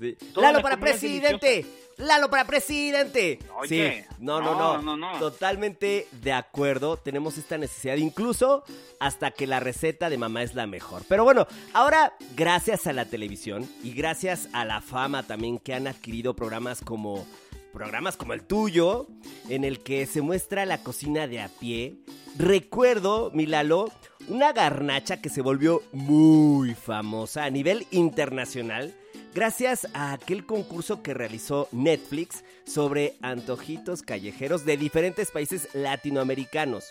[0.00, 0.16] sí.
[0.34, 1.66] Lalo la para presidente.
[1.98, 3.38] Lalo para presidente.
[3.58, 4.14] Oye, sí.
[4.18, 5.18] No, no, no, no, no, no.
[5.18, 6.96] Totalmente de acuerdo.
[6.96, 8.64] Tenemos esta necesidad, incluso
[8.98, 11.02] hasta que la receta de mamá es la mejor.
[11.06, 15.86] Pero bueno, ahora, gracias a la televisión y gracias a la fama también que han
[15.86, 17.26] adquirido programas como
[17.74, 19.06] programas como el tuyo,
[19.48, 21.96] en el que se muestra la cocina de a pie.
[22.38, 23.90] Recuerdo, mi Lalo,
[24.28, 28.94] una garnacha que se volvió muy famosa a nivel internacional
[29.34, 36.88] gracias a aquel concurso que realizó Netflix sobre antojitos callejeros de diferentes países latinoamericanos.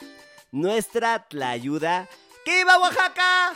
[0.51, 2.07] Nuestra tlayuda,
[2.43, 3.55] ¡que iba Oaxaca!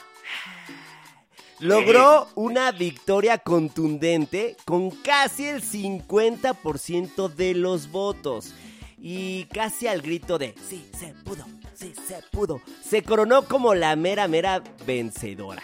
[1.59, 8.53] Logró una victoria contundente con casi el 50% de los votos.
[8.97, 11.93] Y casi al grito de sí se pudo, se
[12.31, 15.63] pudo, se coronó como la mera mera vencedora.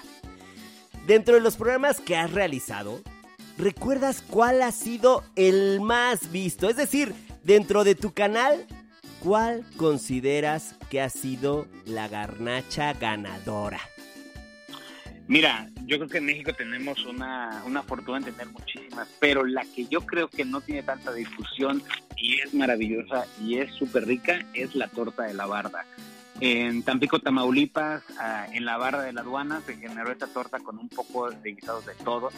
[1.08, 3.02] Dentro de los programas que has realizado,
[3.58, 6.70] ¿recuerdas cuál ha sido el más visto?
[6.70, 8.68] Es decir, dentro de tu canal,
[9.24, 13.80] ¿cuál consideras que ha sido la garnacha ganadora?
[15.32, 19.64] Mira, yo creo que en México tenemos una, una fortuna de tener muchísimas, pero la
[19.64, 21.82] que yo creo que no tiene tanta difusión
[22.18, 25.86] y es maravillosa y es súper rica es la torta de la barda.
[26.42, 30.78] En Tampico, Tamaulipas, ah, en la barra de la aduana, se generó esta torta con
[30.78, 32.30] un poco de guisados de todo.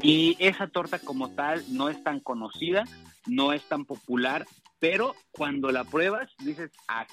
[0.00, 2.82] Y esa torta como tal no es tan conocida,
[3.24, 4.46] no es tan popular,
[4.82, 7.06] pero cuando la pruebas dices, ah,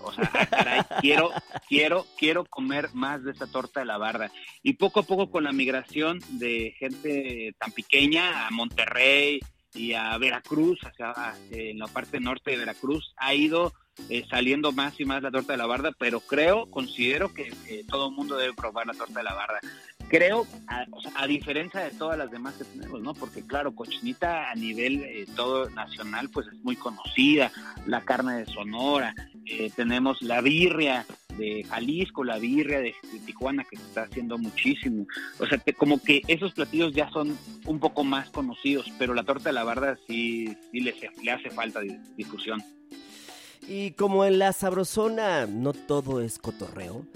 [0.00, 1.30] o sea, ah, caray, quiero,
[1.68, 4.32] quiero, quiero comer más de esta torta de la barda.
[4.62, 9.38] Y poco a poco con la migración de gente tan pequeña a Monterrey
[9.74, 11.12] y a Veracruz, hacia,
[11.50, 13.74] en la parte norte de Veracruz, ha ido
[14.08, 17.52] eh, saliendo más y más la torta de la barda, pero creo, considero que
[17.86, 19.60] todo el mundo debe probar la torta de la barda.
[20.08, 23.14] Creo, a, o sea, a diferencia de todas las demás que tenemos, ¿no?
[23.14, 27.52] Porque claro, cochinita a nivel eh, todo nacional, pues es muy conocida,
[27.86, 31.06] la carne de Sonora, eh, tenemos la birria
[31.38, 32.94] de Jalisco, la birria de,
[33.24, 35.06] Tijuana que se está haciendo muchísimo.
[35.38, 39.24] O sea, que como que esos platillos ya son un poco más conocidos, pero la
[39.24, 41.80] torta de la barda sí, sí le, le hace falta
[42.16, 42.62] difusión.
[43.66, 47.06] Y como en la sabrosona no todo es cotorreo,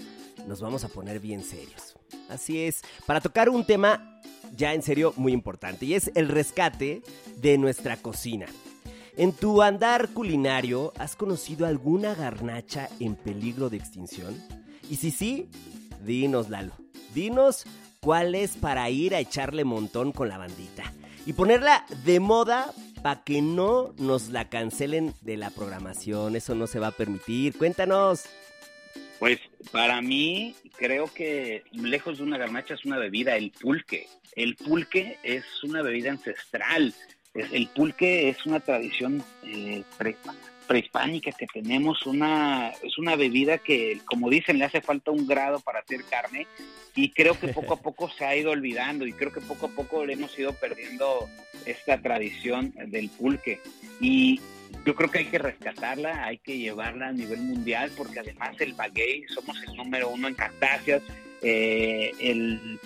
[0.47, 1.95] nos vamos a poner bien serios.
[2.29, 4.21] Así es, para tocar un tema
[4.55, 7.01] ya en serio muy importante y es el rescate
[7.37, 8.45] de nuestra cocina.
[9.15, 14.35] En tu andar culinario, ¿has conocido alguna garnacha en peligro de extinción?
[14.89, 15.49] Y si sí,
[16.03, 16.73] dinos Lalo,
[17.13, 17.65] dinos
[17.99, 20.91] cuál es para ir a echarle montón con la bandita
[21.25, 22.73] y ponerla de moda
[23.03, 26.35] para que no nos la cancelen de la programación.
[26.35, 27.57] Eso no se va a permitir.
[27.57, 28.23] Cuéntanos.
[29.23, 29.39] Pues
[29.71, 34.09] para mí creo que lejos de una garnacha es una bebida, el pulque.
[34.35, 36.93] El pulque es una bebida ancestral.
[37.33, 40.17] El pulque es una tradición eh, pre,
[40.67, 45.61] prehispánica que tenemos, una, es una bebida que, como dicen, le hace falta un grado
[45.61, 46.45] para hacer carne
[46.93, 49.69] y creo que poco a poco se ha ido olvidando y creo que poco a
[49.69, 51.29] poco le hemos ido perdiendo
[51.65, 53.61] esta tradición del pulque.
[54.01, 54.41] Y
[54.85, 58.75] yo creo que hay que rescatarla, hay que llevarla a nivel mundial, porque además el
[58.75, 61.01] maguey, somos el número uno en cactáceas,
[61.41, 62.79] eh, el,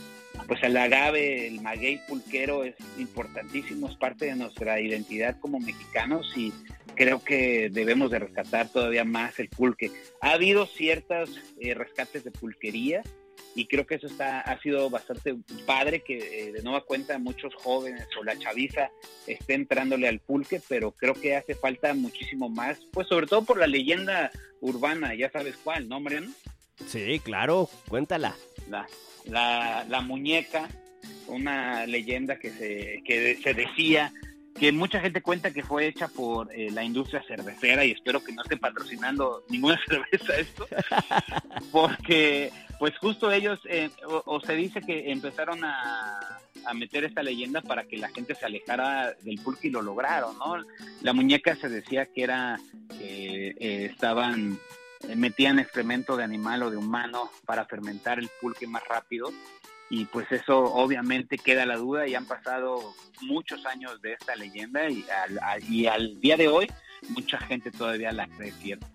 [0.47, 6.31] pues el agave, el maguey pulquero es importantísimo, es parte de nuestra identidad como mexicanos
[6.35, 6.53] y
[6.95, 9.91] creo que debemos de rescatar todavía más el pulque.
[10.21, 13.03] Ha habido ciertos eh, rescates de pulquería
[13.57, 17.55] y creo que eso está ha sido bastante padre que eh, de nueva cuenta muchos
[17.55, 18.91] jóvenes o la chaviza
[19.25, 23.57] esté entrándole al pulque, pero creo que hace falta muchísimo más, pues sobre todo por
[23.57, 24.29] la leyenda
[24.61, 26.31] urbana, ya sabes cuál, ¿no, Mariano?
[26.85, 28.35] Sí, claro, cuéntala.
[28.69, 28.87] La,
[29.25, 30.69] la, la muñeca,
[31.25, 34.13] una leyenda que se, que se decía
[34.59, 38.33] que mucha gente cuenta que fue hecha por eh, la industria cervecera y espero que
[38.33, 40.67] no esté patrocinando ninguna cerveza esto,
[41.71, 47.61] porque pues justo ellos, eh, o, se dice que empezaron a, a, meter esta leyenda
[47.61, 50.63] para que la gente se alejara del pulque y lo lograron, ¿no?
[51.01, 52.59] La muñeca se decía que era,
[52.99, 54.59] eh, estaban,
[55.15, 59.31] metían excremento de animal o de humano para fermentar el pulque más rápido
[59.89, 64.89] y pues eso obviamente queda la duda y han pasado muchos años de esta leyenda
[64.89, 65.05] y
[65.41, 66.67] al, y al día de hoy
[67.09, 68.87] mucha gente todavía la cree cierta.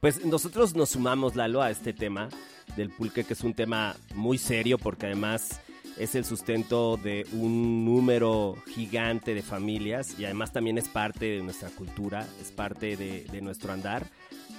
[0.00, 2.28] Pues nosotros nos sumamos, Lalo, a este tema
[2.76, 5.60] del pulque, que es un tema muy serio porque además
[5.98, 11.42] es el sustento de un número gigante de familias y además también es parte de
[11.42, 14.06] nuestra cultura, es parte de, nuestro andar.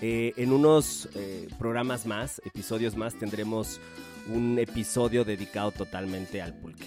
[0.02, 3.80] Eh, en unos eh, programas más, episodios más, tendremos
[4.28, 6.86] un episodio dedicado totalmente al pulque.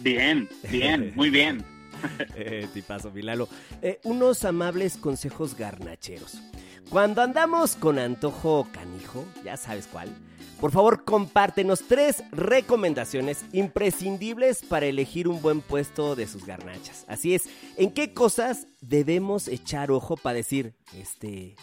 [0.00, 1.64] Bien, bien, muy bien.
[2.36, 3.48] eh, tipazo, Milalo.
[3.82, 6.40] Eh, unos amables consejos garnacheros.
[6.90, 10.10] Cuando andamos con antojo canijo, ya sabes cuál,
[10.60, 17.04] por favor compártenos tres recomendaciones imprescindibles para elegir un buen puesto de sus garnachas.
[17.08, 17.44] Así es,
[17.76, 21.56] ¿en qué cosas debemos echar ojo para decir, este,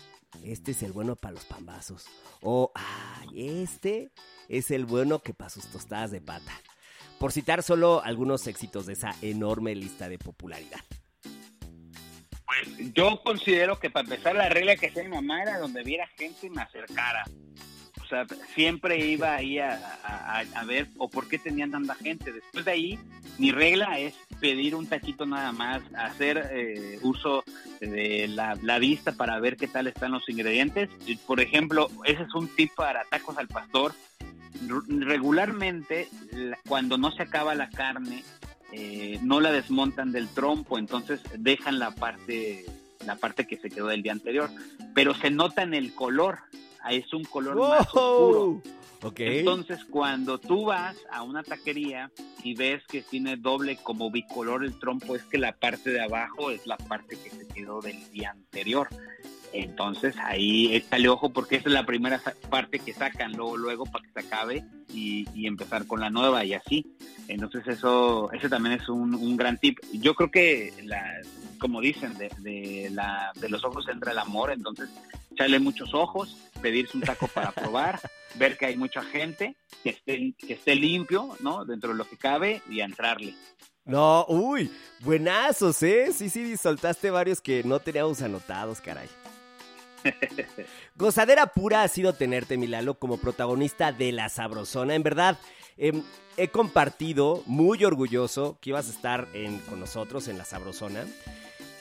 [0.43, 2.05] este es el bueno para los pambazos?
[2.41, 4.11] O, ay, este
[4.49, 6.59] es el bueno que para sus tostadas de pata.
[7.19, 10.81] Por citar solo algunos éxitos de esa enorme lista de popularidad.
[12.45, 16.07] Pues yo considero que para empezar la regla que hacía mi mamá era donde viera
[16.17, 17.23] gente me acercara.
[18.53, 22.31] Siempre iba ahí a, ver o por qué tenían tanta gente.
[22.31, 22.99] Después de ahí,
[23.37, 27.43] mi regla es pedir un taquito nada más, hacer eh, uso
[27.79, 30.89] de la, la, vista para ver qué tal están los ingredientes.
[31.25, 33.93] Por ejemplo, ese es un tip para tacos al pastor
[34.87, 36.07] regularmente
[36.67, 38.23] cuando no se acaba la carne
[38.73, 42.65] eh, no la desmontan del trompo, entonces dejan la parte
[43.05, 44.49] la parte que se quedó del día anterior,
[44.93, 46.37] pero se nota en el color,
[46.89, 48.61] es un color más oscuro.
[49.17, 52.11] Entonces, cuando tú vas a una taquería
[52.43, 56.51] y ves que tiene doble como bicolor el trompo, es que la parte de abajo
[56.51, 58.87] es la parte que se quedó del día anterior.
[59.53, 64.05] Entonces ahí échale ojo porque esa es la primera parte que sacan luego, luego para
[64.05, 66.85] que se acabe y, empezar con la nueva y así.
[67.27, 69.77] Entonces eso, ese también es un, gran tip.
[69.93, 71.03] Yo creo que, la,
[71.59, 74.89] como dicen, de, la, de los ojos entra el amor, entonces
[75.31, 77.99] echarle muchos ojos, pedirse un taco para probar,
[78.35, 81.65] ver que hay mucha gente, que esté, que esté limpio, ¿no?
[81.65, 83.33] Dentro de lo que cabe y entrarle.
[83.83, 86.11] No, uy, buenazos, ¿eh?
[86.13, 89.09] Sí, sí, soltaste varios que no teníamos anotados, caray.
[90.95, 94.95] Gozadera pura ha sido tenerte, Milalo, como protagonista de La Sabrosona.
[94.95, 95.39] En verdad,
[95.77, 96.03] em,
[96.37, 99.27] he compartido, muy orgulloso, que ibas a estar
[99.67, 101.05] con nosotros en La Sabrosona.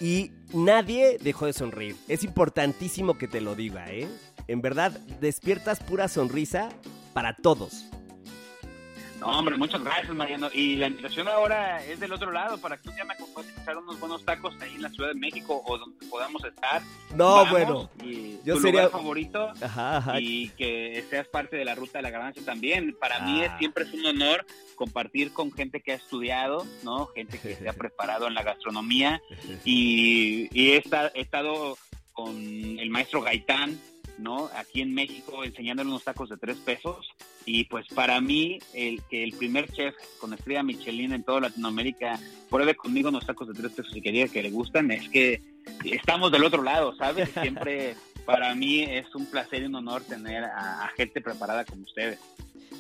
[0.01, 1.97] Y nadie dejó de sonreír.
[2.09, 4.09] Es importantísimo que te lo diga, ¿eh?
[4.49, 6.71] En verdad, despiertas pura sonrisa
[7.13, 7.87] para todos.
[9.21, 10.49] No, hombre, muchas gracias, Mariano.
[10.53, 13.63] Y la invitación ahora es del otro lado para que un día me acompañes a
[13.63, 16.81] echar unos buenos tacos ahí en la Ciudad de México o donde podamos estar.
[17.15, 17.91] No, bueno.
[18.03, 19.53] Y yo tu sería favorito
[20.19, 22.97] y que seas parte de la ruta de la ganancia también.
[22.99, 23.59] Para mí es, ah.
[23.59, 27.07] siempre es un honor compartir con gente que ha estudiado, ¿no?
[27.09, 29.21] Gente que se ha preparado en la gastronomía
[29.67, 30.83] y, y he
[31.15, 31.77] estado
[32.13, 32.37] con
[32.79, 33.79] el maestro Gaitán,
[34.21, 34.51] ¿no?
[34.55, 37.09] Aquí en México enseñándole unos tacos de tres pesos.
[37.47, 42.19] Y pues para mí, el que el primer chef con estrella Michelin en toda Latinoamérica
[42.49, 45.43] pruebe conmigo unos tacos de tres pesos y que diga que le gustan, es que
[45.85, 47.31] estamos del otro lado, ¿sabes?
[47.41, 52.19] Siempre para mí es un placer y un honor tener a, gente preparada como ustedes.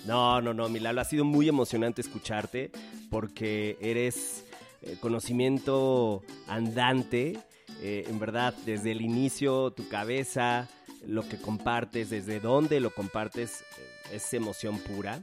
[0.06, 2.70] No, no, no, Milalo, ha sido muy emocionante escucharte
[3.10, 4.44] porque eres
[4.82, 7.38] eh, conocimiento andante.
[7.82, 10.68] Eh, en verdad, desde el inicio, tu cabeza,
[11.06, 15.22] lo que compartes, desde dónde lo compartes, eh, es emoción pura.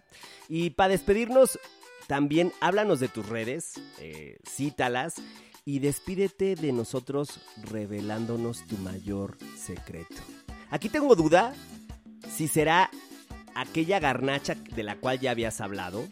[0.49, 1.59] Y para despedirnos,
[2.07, 5.15] también háblanos de tus redes, eh, cítalas
[5.65, 10.15] y despídete de nosotros revelándonos tu mayor secreto.
[10.69, 11.53] Aquí tengo duda
[12.29, 12.89] si será
[13.55, 16.07] aquella garnacha de la cual ya habías hablado,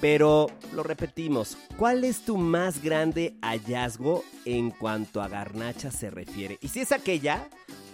[0.00, 6.58] pero lo repetimos, ¿cuál es tu más grande hallazgo en cuanto a garnacha se refiere?
[6.60, 7.48] Y si es aquella,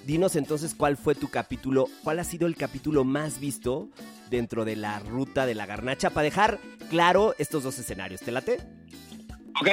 [0.08, 3.90] Dinos entonces cuál fue tu capítulo, cuál ha sido el capítulo más visto
[4.30, 8.22] dentro de la ruta de la garnacha para dejar claro estos dos escenarios.
[8.22, 8.56] ¿Te late?
[9.60, 9.68] Ok.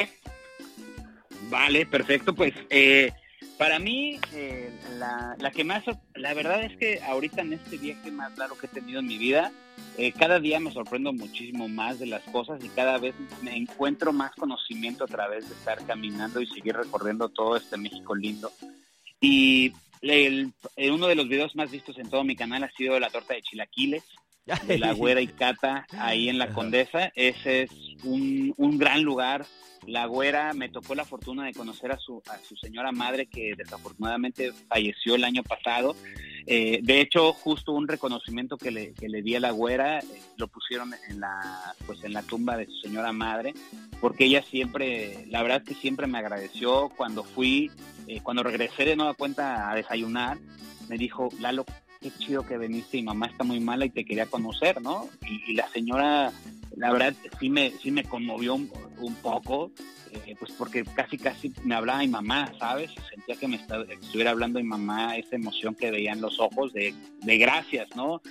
[1.50, 2.36] Vale, perfecto.
[2.36, 3.14] Pues eh,
[3.58, 8.12] para mí, eh, la, la, que más, la verdad es que ahorita en este viaje
[8.12, 9.54] más largo que he tenido en mi vida,
[9.98, 14.12] eh, cada día me sorprendo muchísimo más de las cosas y cada vez me encuentro
[14.12, 18.52] más conocimiento a través de estar caminando y seguir recorriendo todo este México lindo.
[19.22, 19.72] Y
[20.12, 20.54] el,
[20.92, 23.42] uno de los videos más vistos en todo mi canal ha sido la torta de
[23.42, 24.04] chilaquiles
[24.68, 27.12] de la Güera y Cata ahí en la Condesa.
[27.16, 27.72] Ese es
[28.04, 29.46] un, un gran lugar
[29.88, 33.54] la güera me tocó la fortuna de conocer a su, a su señora madre que
[33.56, 35.96] desafortunadamente falleció el año pasado.
[36.48, 40.04] Eh, de hecho, justo un reconocimiento que le, que le di a la güera eh,
[40.38, 43.54] lo pusieron en la, pues en la tumba de su señora madre,
[44.00, 47.72] porque ella siempre, la verdad es que siempre me agradeció cuando fui,
[48.08, 50.38] eh, cuando regresé de nueva cuenta a desayunar,
[50.88, 51.66] me dijo, Lalo,
[52.06, 55.10] qué chido que viniste y mamá está muy mala y te quería conocer, ¿no?
[55.28, 56.32] Y, y la señora
[56.76, 58.60] la verdad sí me, sí me conmovió
[59.00, 59.72] un, poco,
[60.12, 62.92] eh, pues porque casi casi me hablaba mi mamá, ¿sabes?
[63.10, 66.94] Sentía que me estuviera hablando mi mamá, esa emoción que veía en los ojos de,
[67.22, 68.22] de gracias, ¿no?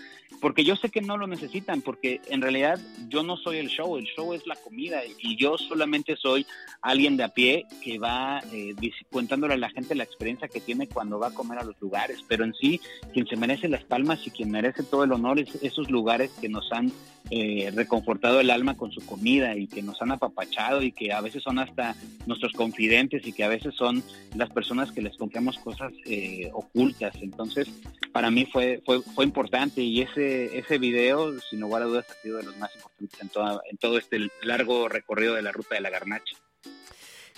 [0.44, 3.96] porque yo sé que no lo necesitan, porque en realidad yo no soy el show,
[3.96, 6.44] el show es la comida y yo solamente soy
[6.82, 8.74] alguien de a pie que va eh,
[9.10, 12.22] contándole a la gente la experiencia que tiene cuando va a comer a los lugares,
[12.28, 12.78] pero en sí
[13.14, 16.50] quien se merece las palmas y quien merece todo el honor es esos lugares que
[16.50, 16.92] nos han
[17.30, 21.20] eh, reconfortado el alma con su comida y que nos han apapachado y que a
[21.20, 21.94] veces son hasta
[22.26, 24.02] nuestros confidentes y que a veces son
[24.34, 27.14] las personas que les confiamos cosas eh, ocultas.
[27.20, 27.68] Entonces,
[28.12, 32.22] para mí fue, fue, fue importante y ese ese, video, sin lugar a dudas, ha
[32.22, 33.30] sido de los más importantes en,
[33.70, 36.36] en todo este largo recorrido de la ruta de la garnacha.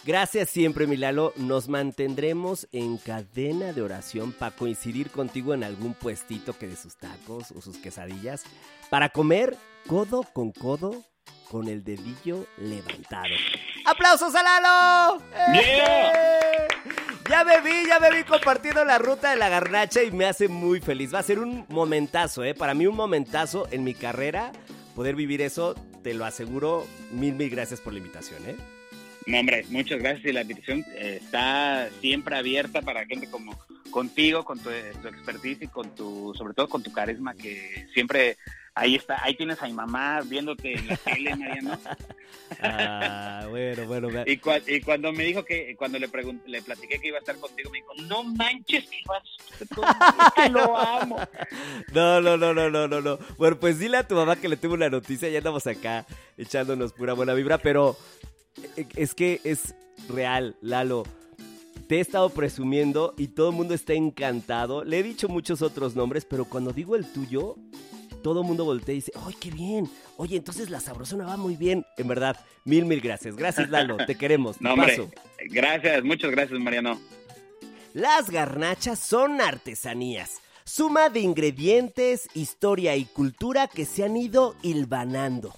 [0.04, 1.32] Gracias siempre, Milalo.
[1.36, 6.96] Nos mantendremos en cadena de oración para coincidir contigo en algún puestito que de sus
[6.96, 8.44] tacos o sus quesadillas
[8.88, 9.56] para comer
[9.88, 11.02] codo con codo
[11.50, 13.34] con el dedillo levantado.
[13.84, 15.22] ¡Aplausos a Lalo!
[15.54, 16.68] ¡Eh!
[17.28, 20.48] Ya me vi, ya me vi compartiendo la ruta de la garnacha y me hace
[20.48, 21.12] muy feliz.
[21.12, 22.54] Va a ser un momentazo, ¿eh?
[22.54, 24.52] Para mí un momentazo en mi carrera.
[24.94, 26.86] Poder vivir eso, te lo aseguro.
[27.10, 28.56] Mil, mil gracias por la invitación, ¿eh?
[29.26, 33.58] No, hombre, muchas gracias y la invitación eh, está siempre abierta para gente como
[33.90, 34.70] contigo, con tu,
[35.02, 38.36] tu, expertise y con tu, sobre todo con tu carisma que siempre
[38.76, 41.78] ahí está, ahí tienes a mi mamá viéndote en la tele, Mariano.
[42.62, 44.08] ah, bueno, bueno.
[44.26, 47.36] Y, y, cuando me dijo que, cuando le pregunté, le platiqué que iba a estar
[47.36, 51.18] contigo, me dijo, no manches, que vas, lo amo.
[51.92, 53.18] No, no, no, no, no, no, no.
[53.38, 56.06] Bueno, pues dile a tu mamá que le tuvo una noticia, ya andamos acá
[56.36, 57.96] echándonos pura buena vibra, pero
[58.96, 59.74] es que es
[60.08, 61.04] real, Lalo
[61.86, 64.84] te he estado presumiendo y todo el mundo está encantado.
[64.84, 67.56] Le he dicho muchos otros nombres, pero cuando digo el tuyo,
[68.22, 69.88] todo el mundo voltea y dice, ¡ay, qué bien!
[70.16, 71.84] Oye, entonces la sabrosona va muy bien.
[71.96, 73.36] En verdad, mil, mil gracias.
[73.36, 73.98] Gracias, Lalo.
[74.04, 74.60] Te queremos.
[74.60, 75.08] no, hombre,
[75.50, 77.00] gracias, muchas gracias, Mariano.
[77.94, 80.40] Las garnachas son artesanías.
[80.64, 85.54] Suma de ingredientes, historia y cultura que se han ido hilvanando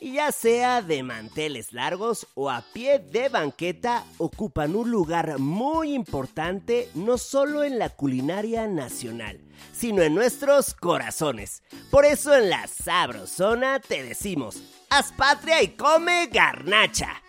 [0.00, 6.90] ya sea de manteles largos o a pie de banqueta, ocupan un lugar muy importante
[6.94, 9.40] no solo en la culinaria nacional,
[9.72, 11.62] sino en nuestros corazones.
[11.90, 17.22] Por eso en la Sabrosona te decimos, haz patria y come garnacha.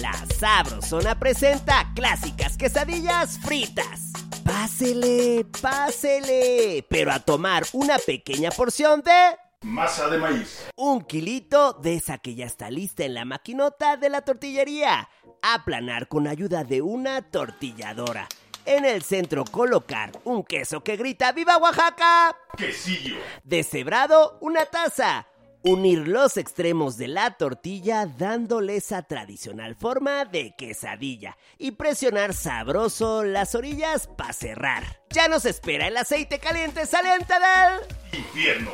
[0.00, 4.05] La Sabrosona presenta clásicas quesadillas fritas.
[4.46, 9.36] Pásele, pásele, pero a tomar una pequeña porción de...
[9.62, 10.68] Masa de maíz.
[10.76, 15.08] Un kilito de esa que ya está lista en la maquinota de la tortillería.
[15.42, 18.28] Aplanar con ayuda de una tortilladora.
[18.64, 22.36] En el centro colocar un queso que grita ¡Viva Oaxaca!
[22.56, 23.16] Quesillo.
[23.42, 25.26] Deshebrado, una taza
[25.66, 33.24] Unir los extremos de la tortilla dándole esa tradicional forma de quesadilla y presionar sabroso
[33.24, 35.02] las orillas para cerrar.
[35.10, 38.70] Ya nos espera el aceite caliente saliente del infierno.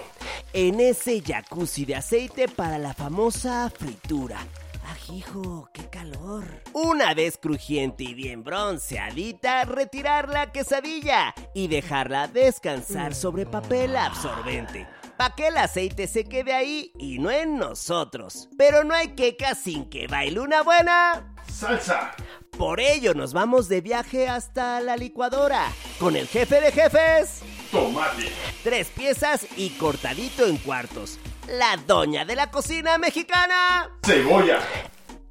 [0.52, 4.46] En ese jacuzzi de aceite para la famosa fritura.
[4.90, 6.44] ¡Ajijo, qué calor!
[6.74, 14.86] Una vez crujiente y bien bronceadita, retirar la quesadilla y dejarla descansar sobre papel absorbente
[15.16, 18.48] para que el aceite se quede ahí y no en nosotros.
[18.56, 22.12] Pero no hay queca sin que baile una buena salsa.
[22.56, 27.40] Por ello nos vamos de viaje hasta la licuadora con el jefe de jefes.
[27.70, 28.30] Tomate.
[28.62, 31.18] Tres piezas y cortadito en cuartos.
[31.48, 33.90] La doña de la cocina mexicana.
[34.04, 34.60] Cebolla.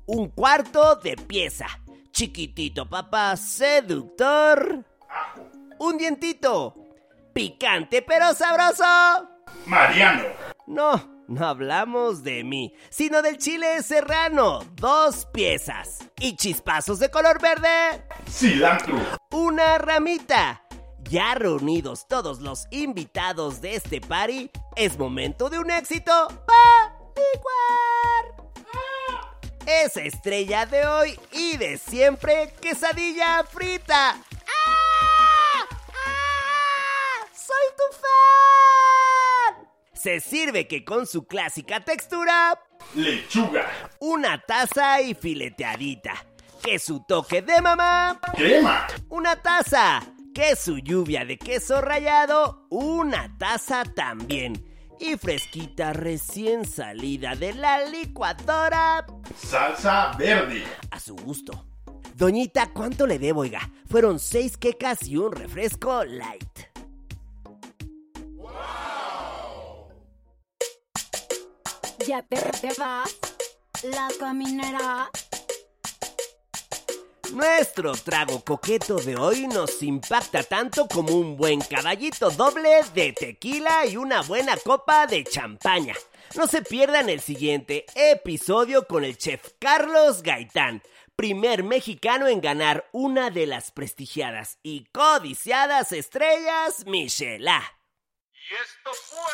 [0.07, 1.67] Un cuarto de pieza
[2.11, 4.85] chiquitito papá seductor,
[5.79, 6.75] un dientito,
[7.33, 9.30] picante pero sabroso.
[9.65, 10.23] Mariano.
[10.67, 15.99] No, no hablamos de mí, sino del chile serrano, dos piezas.
[16.19, 18.05] Y chispazos de color verde.
[18.29, 18.97] Cilantro.
[19.31, 20.63] Una ramita.
[21.03, 27.91] Ya reunidos todos los invitados de este party, es momento de un éxito para licuar.
[29.65, 34.11] Esa estrella de hoy y de siempre, quesadilla frita.
[34.11, 35.67] ¡Ah!
[35.69, 37.25] ¡Ah!
[37.33, 39.67] ¡Soy tu fan!
[40.01, 42.59] Se sirve que con su clásica textura,
[42.95, 43.67] Lechuga.
[43.99, 46.13] una taza y fileteadita.
[46.63, 48.87] Que su toque de mamá, Crema.
[49.09, 50.01] una taza.
[50.33, 54.65] Que su lluvia de queso rallado, una taza también.
[54.99, 60.63] Y fresquita recién salida de la licuadora, Salsa verde.
[60.91, 61.65] a su gusto.
[62.15, 63.71] Doñita, ¿cuánto le debo, oiga?
[63.89, 66.70] Fueron seis quecas y un refresco light.
[72.07, 72.25] Ya
[73.83, 75.11] la caminera.
[77.31, 83.85] Nuestro trago coqueto de hoy nos impacta tanto como un buen caballito doble de tequila
[83.85, 85.93] y una buena copa de champaña.
[86.35, 90.81] No se pierdan el siguiente episodio con el chef Carlos Gaitán,
[91.15, 97.61] primer mexicano en ganar una de las prestigiadas y codiciadas estrellas Michelin.
[98.51, 99.31] Y esto fue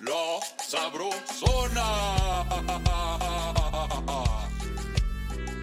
[0.00, 1.88] La Sabrosona.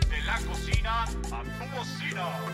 [0.10, 2.53] De la cocina a tu bocina.